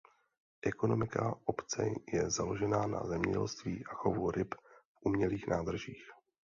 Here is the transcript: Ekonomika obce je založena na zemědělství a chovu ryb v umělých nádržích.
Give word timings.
Ekonomika 0.69 1.27
obce 1.53 1.85
je 2.13 2.29
založena 2.29 2.87
na 2.87 3.05
zemědělství 3.07 3.83
a 3.85 3.93
chovu 3.93 4.31
ryb 4.31 4.55
v 4.93 4.99
umělých 5.01 5.47
nádržích. 5.47 6.05